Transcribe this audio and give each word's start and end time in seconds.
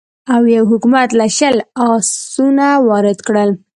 اویو 0.35 0.63
حکومت 0.71 1.09
له 1.19 1.27
شله 1.37 1.63
اسونه 1.89 2.67
وارد 2.87 3.17
کړل. 3.27 3.49